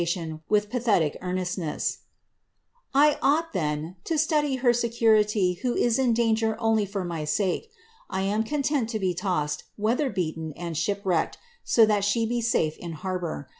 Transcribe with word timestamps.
He 0.01 0.05
conUnues 0.07 0.15
hiB 0.15 0.31
obsermtion 0.31 0.41
with 0.49 0.69
pathetic 0.71 1.17
earnest 1.21 1.57
new: 1.59 1.65
—^ 1.75 1.97
I 2.91 3.19
ought, 3.21 3.53
then, 3.53 3.97
to 4.05 4.17
study 4.17 4.55
her 4.55 4.73
security 4.73 5.59
who 5.61 5.75
is 5.75 5.99
in 5.99 6.13
danger 6.15 6.55
only 6.59 6.87
for 6.87 7.03
my 7.05 7.23
sake. 7.23 7.69
I 8.09 8.23
am 8.23 8.41
content 8.43 8.89
to 8.89 8.99
be 8.99 9.13
tossed, 9.13 9.65
weather 9.77 10.09
beaten, 10.09 10.53
and 10.53 10.75
shipwrecked, 10.75 11.37
so 11.63 11.85
that 11.85 12.03
she 12.03 12.25
be 12.25 12.41
safe 12.41 12.75
in 12.79 12.93
harbour. 12.93 13.47